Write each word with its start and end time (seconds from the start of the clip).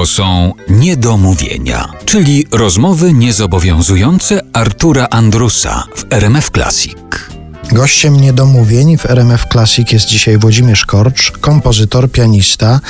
To 0.00 0.06
są 0.06 0.52
niedomówienia, 0.68 1.92
czyli 2.04 2.46
rozmowy 2.52 3.12
niezobowiązujące 3.12 4.40
Artura 4.52 5.06
Andrusa 5.10 5.84
w 5.96 6.04
RMF 6.10 6.50
Classic. 6.50 6.96
Gościem 7.72 8.20
niedomówień 8.20 8.98
w 8.98 9.06
RMF 9.06 9.44
Classic 9.52 9.92
jest 9.92 10.06
dzisiaj 10.06 10.38
Włodzimierz 10.38 10.84
Korcz, 10.84 11.30
kompozytor, 11.30 12.10
pianista. 12.10 12.80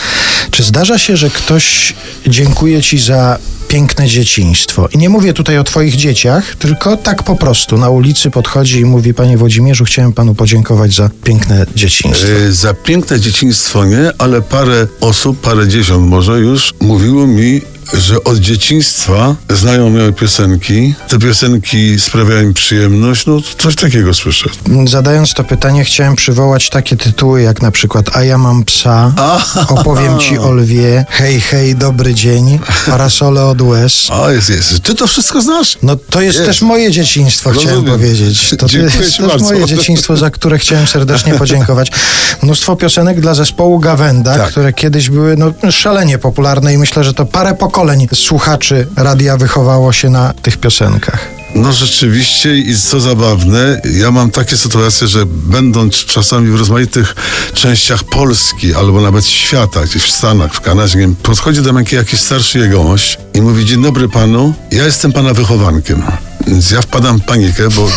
Czy 0.50 0.62
zdarza 0.62 0.98
się, 0.98 1.16
że 1.16 1.30
ktoś 1.30 1.94
dziękuje 2.26 2.82
ci 2.82 2.98
za 2.98 3.38
piękne 3.70 4.06
dzieciństwo? 4.08 4.88
I 4.92 4.98
nie 4.98 5.08
mówię 5.08 5.32
tutaj 5.32 5.58
o 5.58 5.64
twoich 5.64 5.96
dzieciach, 5.96 6.54
tylko 6.56 6.96
tak 6.96 7.22
po 7.22 7.36
prostu 7.36 7.78
na 7.78 7.90
ulicy 7.90 8.30
podchodzi 8.30 8.80
i 8.80 8.84
mówi 8.84 9.14
panie 9.14 9.36
Włodzimierzu, 9.38 9.84
chciałem 9.84 10.12
panu 10.12 10.34
podziękować 10.34 10.94
za 10.94 11.10
piękne 11.24 11.66
dzieciństwo. 11.76 12.26
E, 12.48 12.52
Za 12.52 12.74
piękne 12.74 13.20
dzieciństwo 13.20 13.84
nie, 13.84 14.12
ale 14.18 14.42
parę 14.42 14.86
osób, 15.00 15.40
parę 15.40 15.68
dziesiąt 15.68 16.08
może 16.08 16.40
już 16.40 16.74
mówiło 16.80 17.26
mi, 17.26 17.60
że 17.94 18.24
od 18.24 18.38
dzieciństwa 18.38 19.34
znają 19.50 19.90
moje 19.90 20.12
piosenki. 20.12 20.94
Te 21.08 21.18
piosenki 21.18 22.00
sprawiają 22.00 22.48
mi 22.48 22.54
przyjemność. 22.54 23.26
No 23.26 23.40
coś 23.58 23.74
takiego 23.74 24.14
słyszę. 24.14 24.50
Zadając 24.86 25.34
to 25.34 25.44
pytanie, 25.44 25.84
chciałem 25.84 26.16
przywołać 26.16 26.70
takie 26.70 26.96
tytuły 26.96 27.42
jak 27.42 27.62
na 27.62 27.70
przykład 27.70 28.16
A 28.16 28.24
ja 28.24 28.38
mam 28.38 28.64
psa, 28.64 29.12
opowiem 29.68 30.18
ci 30.18 30.38
o 30.38 30.52
lwie, 30.52 31.04
hej, 31.08 31.40
hej, 31.40 31.74
dobry 31.74 32.14
dzień, 32.14 32.58
parasole 32.86 33.44
od 33.44 33.62
łez. 33.62 34.08
A 34.10 34.30
jest, 34.30 34.50
jest. 34.50 34.82
Ty 34.82 34.94
to 34.94 35.06
wszystko 35.06 35.42
znasz? 35.42 35.78
No 35.82 35.96
to 35.96 36.20
jest 36.20 36.38
Jest. 36.38 36.46
też 36.46 36.62
moje 36.62 36.90
dzieciństwo, 36.90 37.50
chciałem 37.50 37.68
Rozumiem. 37.68 37.94
powiedzieć. 37.94 38.50
To, 38.50 38.56
to 38.68 38.78
jest 38.78 39.16
też 39.16 39.40
moje 39.40 39.66
dzieciństwo, 39.66 40.16
za 40.16 40.30
które 40.30 40.58
chciałem 40.58 40.86
serdecznie 40.86 41.34
podziękować. 41.34 41.90
Mnóstwo 42.42 42.76
piosenek 42.76 43.20
dla 43.20 43.34
zespołu 43.34 43.78
Gawenda, 43.78 44.36
Tak. 44.38 44.50
które 44.50 44.72
kiedyś 44.72 45.10
były 45.10 45.36
no, 45.36 45.52
szalenie 45.70 46.18
popularne 46.18 46.74
i 46.74 46.78
myślę, 46.78 47.04
że 47.04 47.14
to 47.14 47.26
parę 47.26 47.54
pokoleń 47.54 48.08
słuchaczy 48.14 48.86
radia 48.96 49.36
wychowało 49.36 49.92
się 49.92 50.10
na 50.10 50.32
tych 50.42 50.56
piosenkach. 50.56 51.28
No 51.54 51.72
rzeczywiście 51.72 52.58
i 52.58 52.76
co 52.76 53.00
zabawne, 53.00 53.80
ja 53.98 54.10
mam 54.10 54.30
takie 54.30 54.56
sytuacje, 54.56 55.08
że 55.08 55.26
będąc 55.26 55.94
czasami 56.04 56.50
w 56.50 56.56
rozmaitych 56.56 57.14
częściach 57.54 58.04
Polski 58.04 58.74
albo 58.74 59.00
nawet 59.00 59.26
świata, 59.26 59.80
gdzieś 59.84 60.02
w 60.02 60.10
Stanach, 60.10 60.54
w 60.54 60.60
Kanadzie, 60.60 60.98
wiem, 60.98 61.16
podchodzi 61.22 61.62
do 61.62 61.72
mnie 61.72 61.84
jakiś 61.92 62.20
starszy 62.20 62.58
jegomość 62.58 63.18
i 63.34 63.42
mówi, 63.42 63.64
dzień 63.64 63.82
dobry 63.82 64.08
panu, 64.08 64.54
ja 64.72 64.84
jestem 64.84 65.12
pana 65.12 65.34
wychowankiem. 65.34 66.02
Więc 66.46 66.70
ja 66.70 66.82
wpadam 66.82 67.20
w 67.20 67.24
panikę, 67.24 67.68
bo 67.68 67.88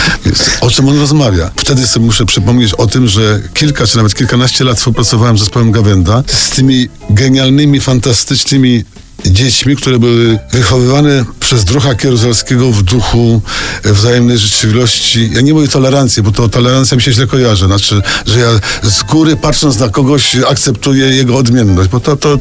o 0.66 0.70
czym 0.70 0.88
on 0.88 0.98
rozmawia? 0.98 1.50
Wtedy 1.56 1.86
sobie 1.86 2.06
muszę 2.06 2.26
przypomnieć 2.26 2.74
o 2.74 2.86
tym, 2.86 3.08
że 3.08 3.40
kilka 3.54 3.86
czy 3.86 3.96
nawet 3.96 4.14
kilkanaście 4.14 4.64
lat 4.64 4.78
współpracowałem 4.78 5.38
z 5.38 5.40
zespołem 5.40 5.72
Gawenda 5.72 6.22
z 6.26 6.50
tymi 6.50 6.88
genialnymi, 7.10 7.80
fantastycznymi 7.80 8.84
dziećmi, 9.26 9.76
które 9.76 9.98
były 9.98 10.38
wychowywane 10.52 11.24
przez 11.40 11.64
Drucha 11.64 11.94
Kieruzelskiego 11.94 12.72
w 12.72 12.82
duchu 12.82 13.42
wzajemnej 13.84 14.38
życzliwości. 14.38 15.30
Ja 15.32 15.40
nie 15.40 15.54
mówię 15.54 15.68
tolerancji, 15.68 16.22
bo 16.22 16.32
to 16.32 16.48
tolerancja 16.48 16.96
mi 16.96 17.02
się 17.02 17.12
źle 17.12 17.26
kojarzy. 17.26 17.66
Znaczy, 17.66 18.02
że 18.26 18.40
ja 18.40 18.48
z 18.82 19.02
góry 19.02 19.36
patrząc 19.36 19.78
na 19.78 19.88
kogoś 19.88 20.36
akceptuję 20.48 21.06
jego 21.06 21.36
odmienność, 21.36 21.90
bo 21.90 22.00
to, 22.00 22.16
to, 22.16 22.38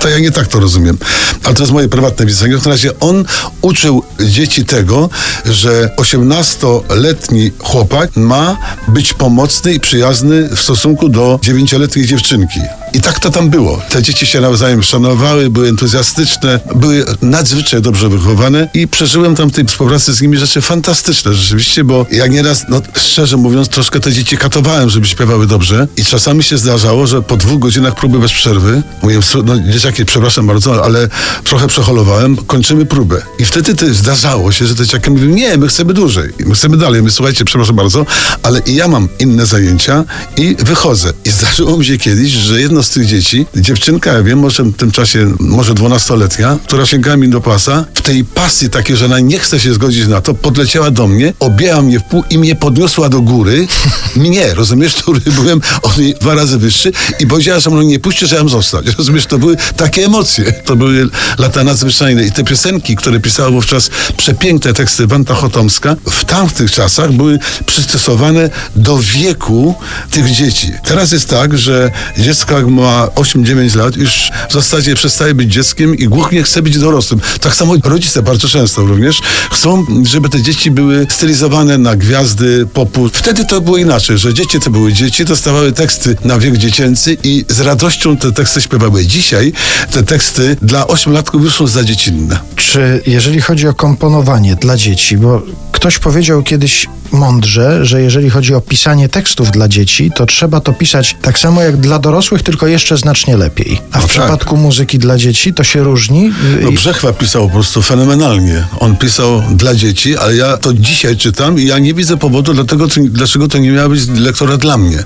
to 0.00 0.08
ja 0.08 0.18
nie 0.18 0.30
tak 0.30 0.46
to 0.46 0.60
rozumiem. 0.60 0.98
Ale 1.44 1.54
to 1.54 1.62
jest 1.62 1.72
moje 1.72 1.88
prywatne 1.88 2.26
widzenie. 2.26 2.52
W 2.52 2.56
każdym 2.56 2.72
razie 2.72 3.00
on 3.00 3.24
uczył 3.60 4.02
dzieci 4.20 4.64
tego, 4.64 5.10
że 5.44 5.90
18-letni 5.96 7.50
chłopak 7.58 8.16
ma 8.16 8.56
być 8.88 9.14
pomocny 9.14 9.74
i 9.74 9.80
przyjazny 9.80 10.48
w 10.56 10.60
stosunku 10.60 11.08
do 11.08 11.40
9-letniej 11.42 12.06
dziewczynki. 12.06 12.60
I 12.98 13.00
tak 13.00 13.20
to 13.20 13.30
tam 13.30 13.50
było. 13.50 13.82
Te 13.90 14.02
dzieci 14.02 14.26
się 14.26 14.40
nawzajem 14.40 14.82
szanowały, 14.82 15.50
były 15.50 15.68
entuzjastyczne, 15.68 16.60
były 16.74 17.04
nadzwyczaj 17.22 17.82
dobrze 17.82 18.08
wychowane 18.08 18.68
i 18.74 18.88
przeżyłem 18.88 19.36
tam 19.36 19.50
w 19.50 19.52
tej 19.52 19.64
współpracy 19.64 20.14
z 20.14 20.20
nimi 20.22 20.36
rzeczy 20.36 20.60
fantastyczne 20.60 21.34
rzeczywiście, 21.34 21.84
bo 21.84 22.06
ja 22.12 22.26
nieraz, 22.26 22.64
no 22.68 22.82
szczerze 22.96 23.36
mówiąc, 23.36 23.68
troszkę 23.68 24.00
te 24.00 24.12
dzieci 24.12 24.36
katowałem, 24.36 24.90
żeby 24.90 25.06
śpiewały 25.06 25.46
dobrze 25.46 25.88
i 25.96 26.04
czasami 26.04 26.42
się 26.44 26.58
zdarzało, 26.58 27.06
że 27.06 27.22
po 27.22 27.36
dwóch 27.36 27.58
godzinach 27.58 27.94
próby 27.94 28.18
bez 28.18 28.32
przerwy, 28.32 28.82
mówię, 29.02 29.18
"Słu- 29.22 29.42
no 29.44 29.58
dzieciaki, 29.72 30.04
przepraszam 30.04 30.46
bardzo, 30.46 30.84
ale 30.84 31.08
trochę 31.44 31.66
przeholowałem, 31.66 32.36
kończymy 32.36 32.86
próbę. 32.86 33.22
I 33.38 33.44
wtedy 33.44 33.74
to 33.74 33.94
zdarzało 33.94 34.52
się, 34.52 34.66
że 34.66 34.74
te 34.74 34.84
dzieciaki 34.84 35.10
mówią, 35.10 35.26
nie, 35.26 35.56
my 35.56 35.68
chcemy 35.68 35.94
dłużej, 35.94 36.32
my 36.46 36.54
chcemy 36.54 36.76
dalej, 36.76 37.02
my 37.02 37.10
słuchajcie, 37.10 37.44
przepraszam 37.44 37.76
bardzo, 37.76 38.06
ale 38.42 38.60
i 38.66 38.74
ja 38.74 38.88
mam 38.88 39.08
inne 39.18 39.46
zajęcia 39.46 40.04
i 40.36 40.56
wychodzę. 40.58 41.12
I 41.24 41.30
zdarzyło 41.30 41.76
mi 41.78 41.84
się 41.84 41.98
kiedyś, 41.98 42.30
że 42.32 42.60
jedno 42.60 42.82
z 42.82 42.87
tych 42.90 43.06
dzieci, 43.06 43.46
dziewczynka, 43.56 44.12
ja 44.12 44.22
wiem, 44.22 44.38
może 44.38 44.62
w 44.62 44.76
tym 44.76 44.90
czasie, 44.90 45.34
może 45.40 45.74
dwunastoletnia, 45.74 46.58
która 46.66 46.86
sięgała 46.86 47.16
mi 47.16 47.28
do 47.28 47.40
pasa, 47.40 47.84
w 47.94 48.02
tej 48.02 48.24
pasji 48.24 48.70
takiej, 48.70 48.96
że 48.96 49.04
ona 49.04 49.20
nie 49.20 49.38
chce 49.38 49.60
się 49.60 49.74
zgodzić 49.74 50.06
na 50.06 50.20
to, 50.20 50.34
podleciała 50.34 50.90
do 50.90 51.06
mnie, 51.06 51.32
objęła 51.40 51.82
mnie 51.82 52.00
w 52.00 52.04
pół 52.04 52.24
i 52.30 52.38
mnie 52.38 52.54
podniosła 52.54 53.08
do 53.08 53.20
góry. 53.20 53.66
Mnie, 54.16 54.54
rozumiesz, 54.54 54.94
który 55.02 55.20
byłem 55.20 55.60
od 55.82 55.98
niej 55.98 56.14
dwa 56.20 56.34
razy 56.34 56.58
wyższy 56.58 56.92
i 57.20 57.26
powiedziała, 57.26 57.60
że 57.60 57.70
mnie 57.70 57.86
nie 57.86 57.98
puści, 57.98 58.26
że 58.26 58.36
ja 58.36 58.42
mam 58.42 58.48
zostać. 58.48 58.86
Rozumiesz, 58.98 59.26
to 59.26 59.38
były 59.38 59.56
takie 59.76 60.04
emocje. 60.04 60.52
To 60.52 60.76
były 60.76 61.08
lata 61.38 61.64
nadzwyczajne. 61.64 62.24
I 62.24 62.32
te 62.32 62.44
piosenki, 62.44 62.96
które 62.96 63.20
pisała 63.20 63.50
wówczas 63.50 63.90
przepiękne 64.16 64.72
teksty 64.72 65.06
Wanda 65.06 65.34
Chotomska, 65.34 65.96
w 66.10 66.24
tamtych 66.24 66.70
czasach 66.70 67.12
były 67.12 67.38
przystosowane 67.66 68.50
do 68.76 68.98
wieku 68.98 69.74
tych 70.10 70.30
dzieci. 70.30 70.72
Teraz 70.84 71.12
jest 71.12 71.28
tak, 71.28 71.58
że 71.58 71.90
dziecko 72.18 72.56
ma 72.70 73.06
8-9 73.06 73.76
lat, 73.76 73.96
już 73.96 74.30
w 74.48 74.52
zasadzie 74.52 74.94
przestaje 74.94 75.34
być 75.34 75.52
dzieckiem 75.52 75.94
i 75.94 76.08
głównie 76.08 76.42
chce 76.42 76.62
być 76.62 76.78
dorosłym. 76.78 77.20
Tak 77.40 77.54
samo 77.54 77.74
rodzice 77.84 78.22
bardzo 78.22 78.48
często 78.48 78.82
również 78.82 79.20
chcą, 79.52 79.86
żeby 80.04 80.28
te 80.28 80.42
dzieci 80.42 80.70
były 80.70 81.06
stylizowane 81.10 81.78
na 81.78 81.96
gwiazdy 81.96 82.66
popu. 82.66 83.08
Wtedy 83.12 83.44
to 83.44 83.60
było 83.60 83.76
inaczej, 83.76 84.18
że 84.18 84.34
dzieci 84.34 84.60
to 84.60 84.70
były 84.70 84.92
dzieci, 84.92 85.24
dostawały 85.24 85.72
teksty 85.72 86.16
na 86.24 86.38
wiek 86.38 86.56
dziecięcy 86.56 87.16
i 87.24 87.44
z 87.48 87.60
radością 87.60 88.16
te 88.16 88.32
teksty 88.32 88.60
śpiewały. 88.60 89.06
Dzisiaj 89.06 89.52
te 89.90 90.02
teksty 90.02 90.56
dla 90.62 90.86
ośmiolatków 90.86 91.42
już 91.42 91.54
są 91.54 91.66
za 91.66 91.84
dziecinne. 91.84 92.38
Czy 92.56 93.02
jeżeli 93.06 93.40
chodzi 93.40 93.68
o 93.68 93.74
komponowanie 93.74 94.56
dla 94.56 94.76
dzieci, 94.76 95.16
bo 95.16 95.42
ktoś 95.72 95.98
powiedział 95.98 96.42
kiedyś 96.42 96.86
mądrze, 97.12 97.86
że 97.86 98.02
jeżeli 98.02 98.30
chodzi 98.30 98.54
o 98.54 98.60
pisanie 98.60 99.08
tekstów 99.08 99.50
dla 99.50 99.68
dzieci, 99.68 100.10
to 100.16 100.26
trzeba 100.26 100.60
to 100.60 100.72
pisać 100.72 101.16
tak 101.22 101.38
samo 101.38 101.62
jak 101.62 101.76
dla 101.76 101.98
dorosłych, 101.98 102.42
tylko 102.42 102.57
jeszcze 102.66 102.96
znacznie 102.96 103.36
lepiej. 103.36 103.80
A 103.92 103.98
w 103.98 104.00
tak. 104.00 104.10
przypadku 104.10 104.56
muzyki 104.56 104.98
dla 104.98 105.18
dzieci 105.18 105.54
to 105.54 105.64
się 105.64 105.84
różni. 105.84 106.32
No 106.62 106.68
I- 106.68 106.74
Brzechwa 106.74 107.12
pisał 107.12 107.46
po 107.48 107.54
prostu 107.54 107.82
fenomenalnie. 107.82 108.64
On 108.80 108.96
pisał 108.96 109.42
dla 109.50 109.74
dzieci, 109.74 110.16
ale 110.16 110.36
ja 110.36 110.56
to 110.56 110.74
dzisiaj 110.74 111.16
czytam 111.16 111.58
i 111.58 111.64
ja 111.64 111.78
nie 111.78 111.94
widzę 111.94 112.16
powodu, 112.16 112.54
dlatego, 112.54 112.86
dlaczego 113.00 113.48
to 113.48 113.58
nie 113.58 113.70
miała 113.70 113.88
być 113.88 114.08
lektora 114.08 114.56
dla 114.56 114.78
mnie. 114.78 115.04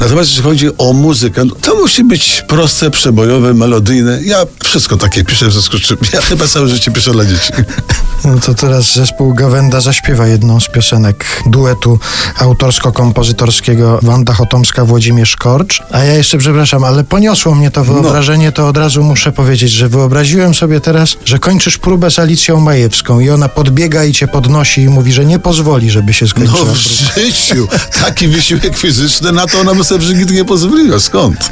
Natomiast 0.00 0.28
jeśli 0.28 0.42
chodzi 0.44 0.70
o 0.78 0.92
muzykę, 0.92 1.44
no, 1.44 1.54
to 1.62 1.74
musi 1.74 2.04
być 2.04 2.44
proste, 2.48 2.90
przebojowe, 2.90 3.54
melodyjne. 3.54 4.20
Ja 4.22 4.38
wszystko 4.64 4.96
takie 4.96 5.24
piszę, 5.24 5.48
w 5.48 5.52
związku 5.52 5.78
z 5.78 5.80
czym 5.80 5.96
ja 6.12 6.20
chyba 6.20 6.46
całe 6.46 6.68
życie 6.68 6.90
piszę 6.90 7.12
dla 7.12 7.24
dzieci. 7.24 7.52
No 8.24 8.38
to 8.40 8.54
teraz 8.54 8.94
zespół 8.94 9.34
Gawenda 9.34 9.80
zaśpiewa 9.80 10.26
jedną 10.26 10.60
z 10.60 10.68
piosenek 10.68 11.42
duetu 11.46 11.98
autorsko-kompozytorskiego 12.38 13.98
Wanda 14.02 14.32
Chotomska, 14.34 14.84
Włodzimierz 14.84 15.36
Korcz. 15.36 15.82
A 15.92 15.98
ja 15.98 16.14
jeszcze 16.14 16.38
przepraszam, 16.38 16.84
ale 16.88 17.04
poniosło 17.04 17.54
mnie 17.54 17.70
to 17.70 17.84
wyobrażenie, 17.84 18.52
to 18.52 18.68
od 18.68 18.76
razu 18.76 19.02
muszę 19.02 19.32
powiedzieć, 19.32 19.70
że 19.70 19.88
wyobraziłem 19.88 20.54
sobie 20.54 20.80
teraz, 20.80 21.16
że 21.24 21.38
kończysz 21.38 21.78
próbę 21.78 22.10
z 22.10 22.18
Alicją 22.18 22.60
Majewską 22.60 23.20
i 23.20 23.30
ona 23.30 23.48
podbiega 23.48 24.04
i 24.04 24.12
cię 24.12 24.28
podnosi 24.28 24.80
i 24.82 24.88
mówi, 24.88 25.12
że 25.12 25.24
nie 25.24 25.38
pozwoli, 25.38 25.90
żeby 25.90 26.12
się 26.14 26.24
No 26.26 26.30
skończyła. 26.30 26.72
w 26.74 26.76
życiu 26.76 27.68
taki 28.04 28.28
wysiłek 28.28 28.76
fizyczny, 28.76 29.32
na 29.32 29.46
to 29.46 29.60
ona 29.60 29.74
by 29.74 29.84
sobie 29.84 30.00
w 30.00 30.02
życiu 30.08 30.32
nie 30.34 30.44
pozwoliła. 30.44 31.00
Skąd? 31.00 31.50